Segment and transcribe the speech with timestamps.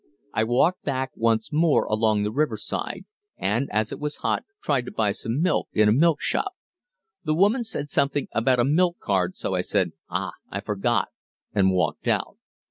[0.33, 3.03] I walked back once more along the riverside,
[3.37, 6.53] and, as it was hot, tried to buy some milk in a milk shop.
[7.23, 11.09] The woman said something about a milk card, so I said, "Ah, I forgot,"
[11.53, 12.37] and walked out.